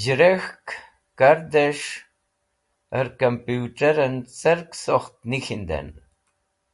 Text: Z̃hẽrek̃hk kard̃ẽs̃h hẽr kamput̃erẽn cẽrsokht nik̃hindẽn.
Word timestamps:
Z̃hẽrek̃hk 0.00 0.66
kard̃ẽs̃h 1.18 1.92
hẽr 2.92 3.08
kamput̃erẽn 3.18 4.14
cẽrsokht 4.38 5.16
nik̃hindẽn. 5.30 5.88